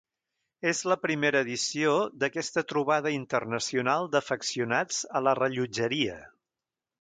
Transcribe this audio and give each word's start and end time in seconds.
És 0.69 0.79
la 0.91 0.95
primera 1.01 1.41
edició 1.45 1.91
d’aquesta 2.23 2.63
trobada 2.73 3.11
internacional 3.17 4.09
d’afeccionats 4.17 5.05
a 5.21 5.23
la 5.29 5.35
rellotgeria. 5.43 6.19